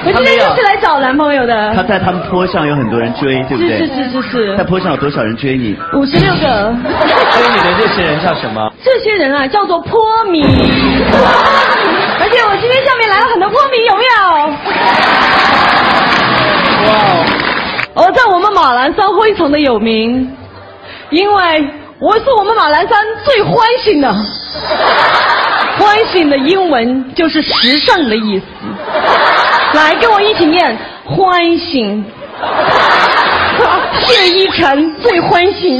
[0.02, 1.74] 我今天就是来找男朋友的。
[1.74, 3.78] 他在他们坡上有很多人追，对不对？
[3.78, 4.56] 是是是是是。
[4.56, 5.76] 在坡上有多少人追你？
[5.92, 6.74] 五十六个。
[6.74, 8.72] 追你的这些人叫什么？
[8.82, 10.42] 这些人啊，叫做坡迷。
[12.22, 14.12] 而且我今天下面来了很多坡迷，有没有？
[16.86, 16.92] 哇！
[18.00, 20.34] 我在我们马栏山非常的有名，
[21.10, 24.10] 因为我是我们马栏山最欢喜的。
[25.78, 28.46] 欢喜的英文就是时尚的意思。
[29.74, 32.02] 来，跟我一起念欢喜。
[34.02, 35.78] 谢依晨最欢喜。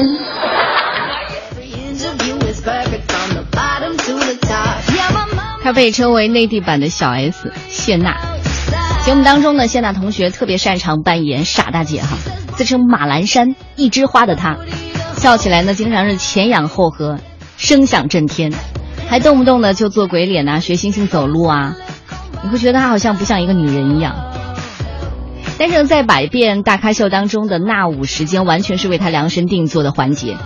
[5.65, 8.15] 她被称为内地版的小 S 谢娜。
[9.05, 12.17] 节目当中呢，谢娜同学特别擅长扮演傻大姐哈，
[12.55, 14.59] 自称马栏山一枝花的她，
[15.17, 17.19] 笑起来呢经常是前仰后合，
[17.57, 18.53] 声响震天，
[19.09, 21.77] 还动不动的就做鬼脸呐，学猩猩走路啊，
[22.43, 24.15] 你会觉得她好像不像一个女人一样。
[25.59, 30.37] 但是在百变大咖秀当中的那舞时间，完全是为她量身定做的环节，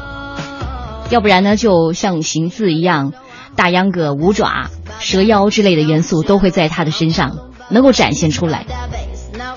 [1.11, 3.12] 要不然呢，就像形似一样，
[3.57, 7.36] 大秧歌、五爪、蛇腰之类的元素都会在她的身上。
[7.74, 8.64] 能够展现出来，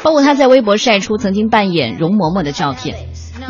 [0.04, 2.98] 包括他在微博晒出曾经扮演容嬷嬷的照片，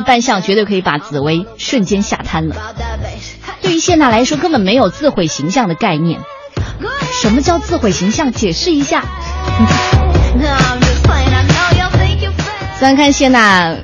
[0.05, 2.55] 扮相绝对可以把紫薇瞬间吓瘫了。
[3.61, 6.19] 对于谢娜来说，根本没有自毁形象的概念。
[7.13, 8.31] 什么叫自毁形象？
[8.31, 9.03] 解释一下。
[12.77, 13.75] 虽然看谢娜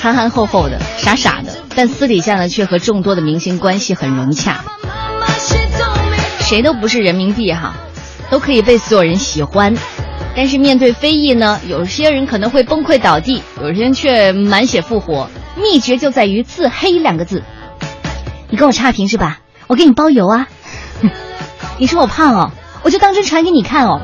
[0.00, 4.64] 憨憨厚厚的、傻傻的，但私底下呢，却和众多的明星关系很融洽。
[6.40, 7.74] 谁都不是人民币哈，
[8.28, 9.76] 都可以被所有人喜欢。
[10.36, 15.28] 但是面对非议呢，有些人可能会崩溃倒地，有些人却满血复活。
[15.56, 17.42] 秘诀就在于“自黑”两个字。
[18.48, 19.40] 你跟我差评是吧？
[19.66, 20.48] 我给你包邮啊！
[21.78, 22.52] 你说我胖哦，
[22.82, 24.00] 我就当真传给你看哦。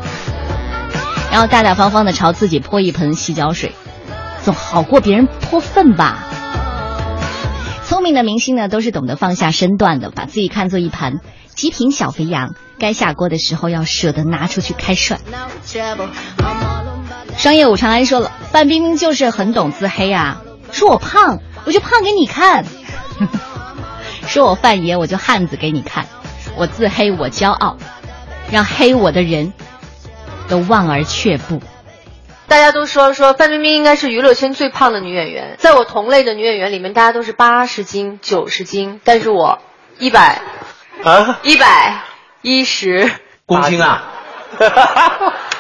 [1.30, 3.72] 然后大大方方的朝自己泼一盆洗脚水，
[4.42, 6.24] 总好过别人泼粪吧。
[7.84, 11.20] 聪明的明星呢，都是懂得放下身段的，把自己看作一盘
[11.56, 12.54] 极品小肥羊。
[12.78, 15.18] 该下锅的时候要舍得拿出去开涮。
[17.38, 20.42] 商业五长安说了，范冰冰就是很懂自黑啊，
[20.72, 22.64] 说我胖，我就胖给你看；
[24.28, 26.06] 说我范爷，我就汉子给你看。
[26.56, 27.78] 我自黑，我骄傲，
[28.50, 29.52] 让黑我的人
[30.48, 31.62] 都望而却步。
[32.46, 39.58] 大家都说说范冰冰应该是娱乐圈最胖的女演员，在我同类的女演员里面，大家都是八十斤、九十斤，但是我
[39.98, 40.40] 一百
[41.02, 42.02] 啊，一百。
[42.42, 43.10] 一十
[43.44, 44.04] 公斤啊，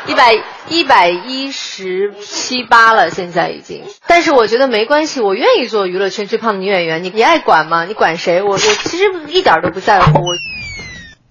[0.06, 3.82] 一百一百一十七八了，现在已经。
[4.06, 7.02] 但是我觉得没关系，我愿意做娱乐圈最胖的女演员。
[7.02, 7.86] 你你爱管吗？
[7.86, 8.40] 你管谁？
[8.40, 10.24] 我我其实一点都不在乎。
[10.24, 10.32] 我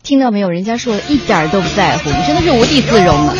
[0.03, 0.49] 听到没有？
[0.49, 3.33] 人家说一点都不在乎，你真的是无地自容了。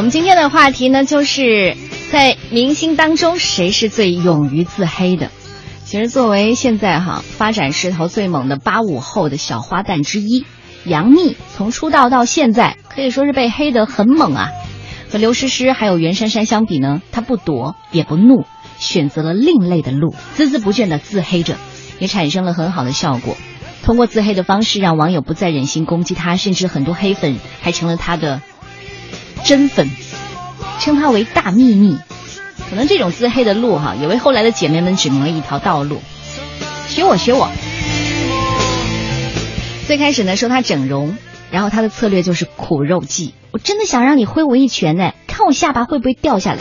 [0.00, 1.76] 我们今天的话题呢，就是
[2.10, 5.30] 在明星当中谁是最勇于自黑的？
[5.84, 10.46] 其实作为现在哈发展势头最猛的八五后的小花旦之一，
[10.86, 14.48] 杨幂从出道到现在可以说是被黑得很猛啊。
[15.10, 18.46] 和刘诗诗还有袁姗姗相比呢，她不躲也不怒，
[18.78, 21.56] 选择了另类的路，孜孜不倦地自黑着，
[21.98, 23.36] 也产生了很好的效果。
[23.82, 28.40] 通过自黑的方式，让网友不再忍心攻击她，甚至很多黑粉还成了她的
[29.44, 29.90] 真粉，
[30.78, 31.98] 称她为大幂幂。
[32.68, 36.00] 可能这种自黑的路哈，也为后来的姐妹们指明了一条道路。
[36.88, 37.50] 学我，学我。
[39.86, 41.16] 最开始呢，说她整容，
[41.50, 43.34] 然后她的策略就是苦肉计。
[43.50, 46.60] 我真的想让你挥我一拳呢，看我下巴会不会掉下来。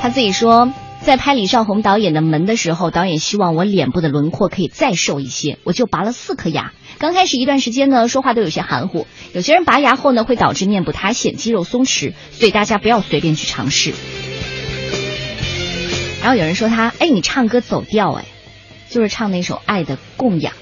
[0.00, 0.72] 她自己说，
[1.02, 6.72] 在拍李少红导演的《门》的时候，导演希望我脸部的轮廓可以再瘦一些，我就拔了四颗牙。
[6.98, 9.06] 刚开始一段时间呢，说话都有些含糊。
[9.32, 13.92] 有些人拔牙后呢，会导致面部塌陷、肌肉松弛，所以大家不要随便去尝试。
[16.20, 18.24] 然后有人说他，哎，你唱歌走调，哎，
[18.88, 20.54] 就是唱那首《爱的供养》，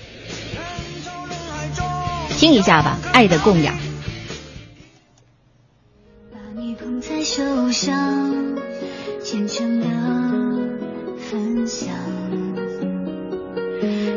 [2.38, 3.74] 听一下吧，《爱的供养》。
[6.32, 8.58] 把你捧在手上，
[9.22, 9.86] 虔诚的
[11.30, 12.11] 分享。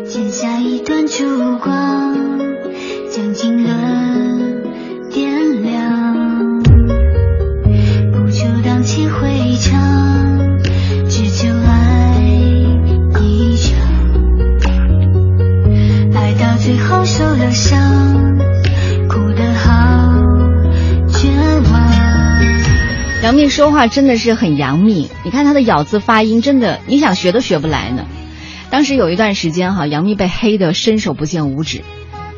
[0.07, 2.15] 剪下一段烛光，
[3.09, 4.61] 将经纶
[5.11, 6.61] 点亮。
[8.11, 10.59] 不求荡气回肠，
[11.09, 12.21] 只求爱
[13.19, 13.75] 一场。
[16.13, 18.37] 爱到最后受了伤，
[19.09, 20.13] 哭得好
[21.07, 21.27] 绝
[21.71, 21.91] 望。
[23.23, 28.05] 杨幂说话真的是很杨幂，你看她的咬字发音，真的你想学都学不来呢。
[28.69, 31.81] 当时有一段时间哈，杨幂被黑得伸手不见五指，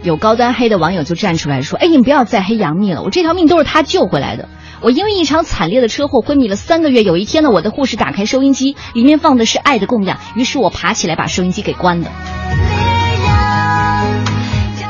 [0.04, 4.48] 有高端黑的网友就站出来说：“哎，你不要再黑杨幂了，我这条命都是她救回来的。
[4.82, 12.12] 我因为一场惨烈的车祸昏迷了三个月，有一天呢，我的护士打开收音机，里面放的是《爱的供养》，于是我爬起来把收音机给关了。”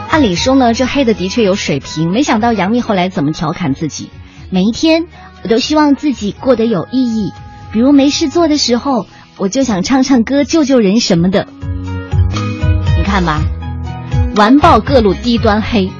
[0.09, 4.09] 按理说呢，这黑的的确有水平，没想到杨幂后来怎么调侃自己？
[4.49, 5.05] 每一天
[5.43, 7.31] 我都希望自己过得有意义，
[7.71, 9.05] 比如没事做的时候。
[9.39, 11.47] 我就想唱唱歌救救人什么的，
[12.97, 13.43] 你看吧，
[14.35, 15.91] 完爆各路低端黑。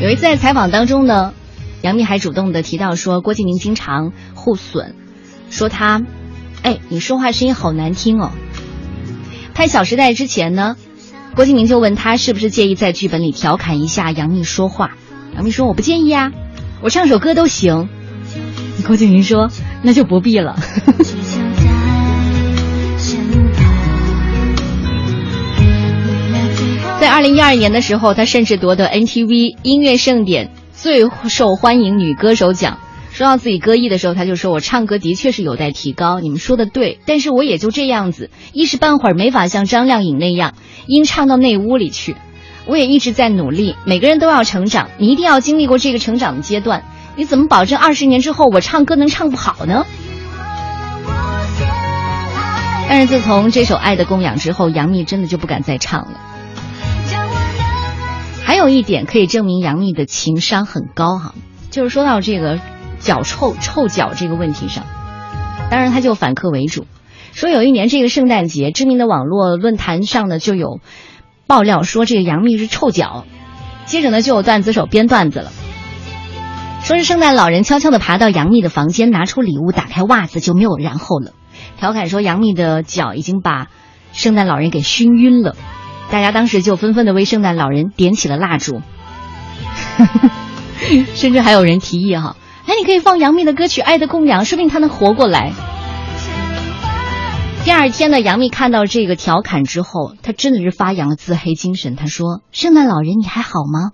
[0.00, 1.34] 有一次在采访当中呢，
[1.82, 4.94] 杨幂还主动的提到说郭敬明经常互损，
[5.50, 6.02] 说他，
[6.62, 8.30] 哎，你说话声音好难听哦。
[9.54, 10.76] 拍《小时代》之前呢，
[11.34, 14.92] 郭敬明就问他是不是介意在剧本里调侃一下杨幂说话，
[15.34, 16.30] 杨幂说我不介意啊，
[16.80, 17.88] 我唱首歌都行。
[18.86, 19.50] 郭敬明说
[19.82, 20.56] ：“那就不必了。
[27.00, 32.78] ”在二零一二年的时候，他甚至夺得 NTV 音乐盛典最受欢迎女歌手奖。
[33.10, 40.54] 说到自己歌艺的时候，他就说：“我唱歌的确是有待提高，你们说的对，但是我也就这样子，一时半会儿没法像张靓颖那样
[40.86, 42.16] 音唱到那屋里去。
[42.66, 46.84] 我也一直在努力，每个人都要成长，你一定要经历过这个成长的阶段。”
[47.18, 49.84] 你怎么保证二十年之后我唱歌能唱不好呢？
[52.88, 56.20] 但是自从这首《爱的供养》之后，杨幂真的就不敢再唱了。
[58.44, 61.34] 还有一点可以证明杨幂的情商很高哈，
[61.70, 62.60] 就是说到这个
[63.00, 64.84] 脚臭臭脚这个问题上，
[65.72, 66.86] 当然他就反客为主，
[67.32, 70.80] 说有一年这个圣诞节，知名的网络论坛上呢就有
[71.48, 73.24] 爆料说这个杨幂是臭脚，
[73.86, 75.50] 接着呢就有段子手编段子了。
[76.88, 81.32] 说是圣诞老人悄悄地爬到杨幂的房间，拿出礼物，打开袜子就没有然后了。
[81.76, 83.66] 调侃说杨幂的脚已经把
[84.14, 85.54] 圣诞老人给熏晕了，
[86.10, 88.80] 大家当时就纷纷的为圣诞老人点起了蜡烛，
[91.14, 95.52] 甚至还有人提议哈，哎，你可以放杨幂的歌曲《爱的供养》，说不定她能活过来。
[97.66, 101.96] 第二天呢，杨幂看到这个调侃之后，她真的是发扬了自黑精神。
[101.96, 103.90] 她说：“圣诞老人，你还好吗？”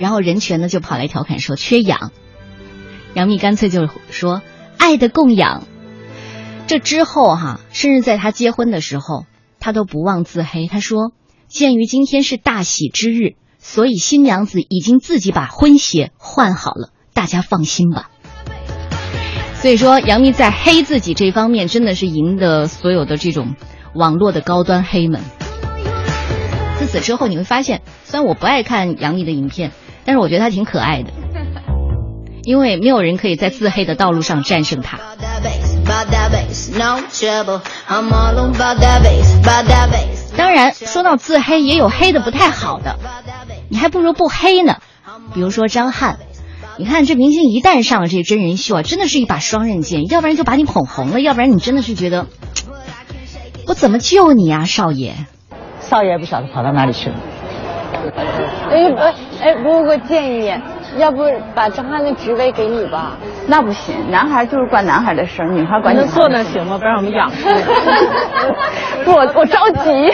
[0.00, 2.10] 然后任泉呢就跑来调侃说缺氧，
[3.12, 4.40] 杨幂干脆就说
[4.78, 5.64] 爱的供养。
[6.66, 9.26] 这之后哈，甚至在她结婚的时候，
[9.58, 10.68] 她都不忘自黑。
[10.68, 11.12] 她说，
[11.48, 18.08] 鉴于今天是大喜之日，所以新娘子已经自己把婚鞋换好了，大家放心吧。
[19.56, 23.54] 所以说，杨幂在黑自己这方面真的是赢得所有的这种
[23.94, 25.20] 网络的高端黑们。
[26.78, 29.72] 自此之后，你会发现，虽然我不爱看杨幂的影片。
[30.04, 31.10] 但是我觉得他挺可爱的，
[32.42, 34.98] 因为没有人可以在自黑的道路上战胜他。
[40.36, 42.98] 当然，说到自黑，也有黑的不太好的，
[43.68, 44.76] 你还不如不黑呢。
[45.34, 46.18] 比如说张翰，
[46.78, 52.26] 你看这明星一旦上了这真人秀啊，真的是一把双刃剑，要不然就把你捧红了，要不然你真的是觉得
[53.66, 55.14] 我怎么救你啊，少爷？
[55.80, 57.16] 少爷不晓得跑到哪里去了。
[58.70, 58.96] 哎 不
[59.44, 60.52] 哎，不过我建议，
[60.98, 61.24] 要不
[61.54, 63.12] 把张翰的职位给你吧？
[63.46, 66.76] 那不行，男孩就是管男孩的事儿，女孩管女孩的事那行吗？
[66.78, 67.30] 不让我们养。
[69.04, 70.12] 不，我我着急。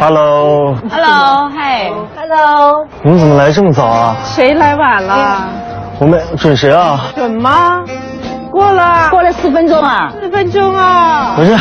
[0.00, 4.16] Hello，Hello，嗨，Hello，你们怎么来这么早啊？
[4.24, 5.48] 谁来晚了？
[6.00, 6.98] 我们准谁啊？
[7.14, 7.84] 准吗？
[8.50, 10.10] 过了，过了四分钟啊？
[10.20, 11.34] 四分钟啊？
[11.36, 11.54] 不是，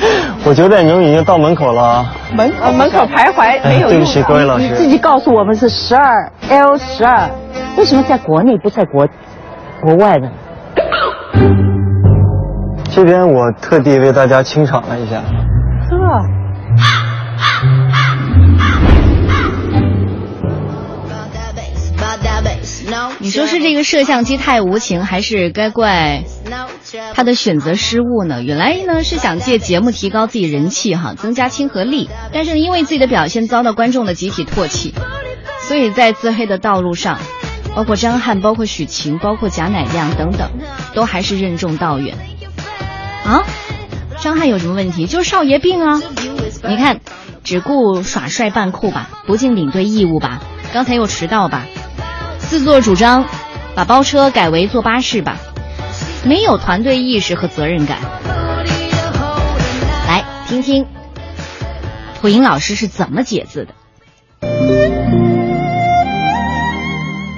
[0.44, 2.06] 我九点钟已经到门口了。
[2.34, 3.90] 门口门口徘徊没有用。
[3.90, 4.68] 对不起，各位老师。
[4.68, 7.30] 你自己告诉我们是十二 L 十二，
[7.76, 9.06] 为什么在国内不在国
[9.82, 10.28] 国外呢？
[12.90, 15.22] 这边我特地为大家清场了一下。
[15.88, 15.96] 这。
[23.20, 26.22] 你说是这个摄像机太无情，还是该怪
[27.14, 28.42] 他的选择失误呢？
[28.42, 34.94] 原来呢是想借节目提高自己人气哈，增加亲和力，但是因为自己的表现遭到观众的集体唾弃，
[35.60, 37.18] 所以在自黑的道路上，
[37.74, 40.50] 包括张翰、包括许晴、包括贾乃亮等等，
[40.94, 42.16] 都还是任重道远。
[43.24, 43.44] 啊，
[44.20, 45.06] 张翰有什么问题？
[45.06, 46.00] 就是少爷病啊！
[46.66, 47.00] 你看，
[47.44, 50.40] 只顾耍帅扮酷吧，不尽领队义务吧，
[50.72, 51.66] 刚才又迟到吧。
[52.38, 53.26] 自作主张，
[53.74, 55.36] 把包车改为坐巴士吧，
[56.28, 58.00] 没有团队意识和责任感。
[60.06, 60.84] 来听听
[62.20, 63.72] 蒲英老师是怎么解字的。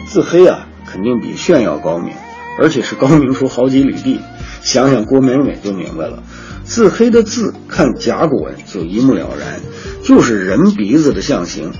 [0.08, 2.12] 自黑啊，肯定比炫耀高明，
[2.60, 4.20] 而且是高明出好几里地。
[4.60, 6.24] 想想郭美美就明白了，
[6.64, 9.60] 自黑的字看甲骨文就一目了然，
[10.02, 11.72] 就是人鼻子的象形。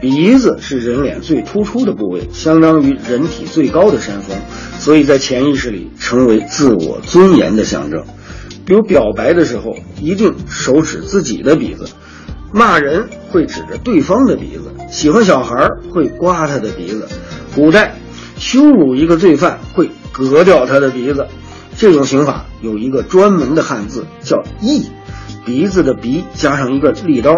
[0.00, 4.36] 鼻子是人脸最突出的部位，相当于人体最高的山峰，
[4.84, 8.04] 所以在潜意识里成为自我尊严的象征。
[8.66, 11.86] 比如表白的时候，一定手指自己的鼻子；
[12.52, 17.06] 骂人会指着对方的鼻子；喜欢小孩会刮他的鼻子；
[17.54, 17.94] 古代
[18.36, 21.28] 羞辱一个罪犯会割掉他的鼻子。
[21.78, 24.84] 这种刑法有一个专门的汉字叫“义”，
[25.46, 27.34] 鼻子的鼻加上一个利刀。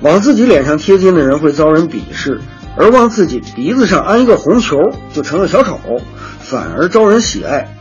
[0.00, 2.40] 往自己脸上贴金的人会遭人鄙视，
[2.76, 4.78] 而往自己鼻子上安一个红球
[5.12, 5.78] 就成了小丑，
[6.40, 7.76] 反而招人喜爱。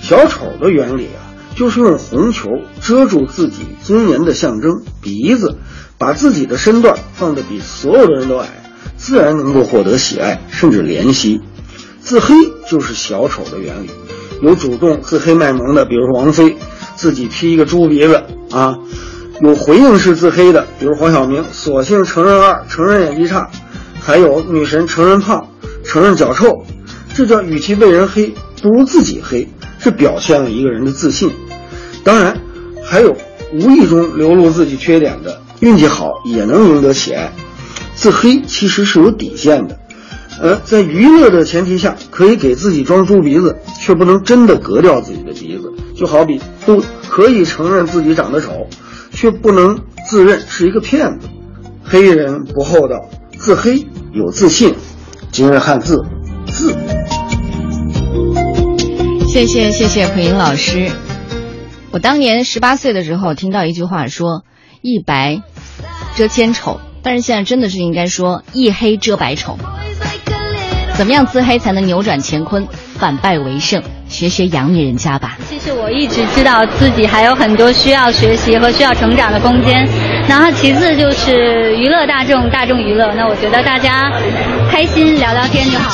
[0.00, 1.20] 小丑的原理啊，
[1.56, 2.48] 就是用红球
[2.80, 5.56] 遮住自己尊严的象征鼻子，
[5.98, 8.48] 把自己的身段放得比所有的人都矮，
[8.96, 11.40] 自然能够获得喜爱甚至怜惜。
[12.00, 12.34] 自黑
[12.68, 13.90] 就是小丑的原理，
[14.42, 16.56] 有主动自黑卖萌的，比如说王菲，
[16.96, 18.76] 自己 P 一个猪鼻子啊。
[19.40, 23.50] 有回应式自黑的，比如黄晓明，索性承认二，承认演技差；
[24.04, 25.48] 还有女神承认胖，
[25.82, 26.62] 承认脚臭，
[27.14, 29.48] 这叫与其被人黑，不如自己黑，
[29.80, 31.32] 这表现了一个人的自信。
[32.04, 32.38] 当然，
[32.84, 33.16] 还有
[33.54, 37.32] 无意中流露自己缺点的，运气好也能赢得喜爱。
[37.94, 39.78] 自黑其实是有底线的，
[40.38, 45.72] 呃，在娱乐的前提下，可以给自己装猪鼻子，却不能真的割掉自己的鼻子。
[45.96, 48.66] 就好比不可以承认自己长得丑。
[49.16, 49.78] 却不能
[50.10, 51.28] 自认是一个骗子，
[51.84, 54.76] 黑人不厚道，自黑有自信。
[55.32, 56.04] 今日汉字，
[56.46, 56.78] 字。
[59.26, 60.88] 谢谢谢谢蒲英老师。
[61.90, 64.44] 我当年十八岁的时候听到一句话说
[64.82, 65.42] “一白
[66.14, 69.58] 遮千丑”，但是现在真的是应该说“一黑遮百丑”。
[70.96, 73.82] 怎么样自黑才能扭转乾坤，反败为胜？
[74.14, 75.36] 学学洋女人家吧。
[75.50, 79.84] 其实我一直知道自己还有很多需要学习和需要成长的空间。
[80.28, 83.12] 然后其次就是娱乐大众，大众娱乐。
[83.14, 84.12] 那我觉得大家
[84.70, 85.90] 开心聊聊天就好。